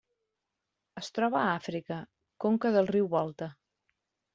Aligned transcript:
Es 1.01 1.11
troba 1.19 1.39
a 1.43 1.53
Àfrica: 1.59 2.01
conca 2.47 2.77
del 2.79 2.93
riu 2.97 3.15
Volta. 3.17 3.55